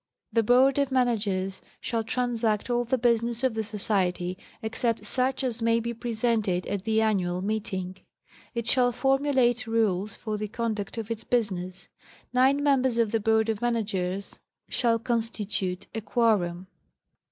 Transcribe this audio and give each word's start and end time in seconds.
The 0.33 0.41
Board 0.41 0.79
of 0.79 0.91
Managers 0.91 1.61
shall 1.79 2.03
transact 2.03 2.71
all 2.71 2.83
the 2.85 2.97
business 2.97 3.43
of 3.43 3.53
the 3.53 3.63
Society, 3.63 4.35
except 4.63 5.05
such 5.05 5.43
as 5.43 5.61
may 5.61 5.79
be 5.79 5.93
presented 5.93 6.65
at 6.65 6.85
the 6.85 7.03
annual 7.03 7.43
meeting. 7.43 7.97
It 8.55 8.65
shall 8.65 8.91
formulate 8.91 9.67
rules 9.67 10.15
for 10.15 10.37
the 10.39 10.47
conduct 10.47 10.97
of 10.97 11.11
its 11.11 11.23
business. 11.23 11.87
Nine 12.33 12.63
members 12.63 12.97
of 12.97 13.11
the 13.11 13.19
Board 13.19 13.47
of 13.47 13.61
Managers 13.61 14.39
shall 14.67 14.97
constitute 14.97 15.85
a 15.93 16.01
quorum. 16.01 16.65